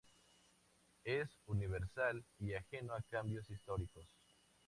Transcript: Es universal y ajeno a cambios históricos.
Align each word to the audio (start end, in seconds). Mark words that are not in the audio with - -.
Es 1.03 1.29
universal 1.45 2.25
y 2.39 2.55
ajeno 2.55 2.95
a 2.95 3.03
cambios 3.03 3.47
históricos. 3.51 4.07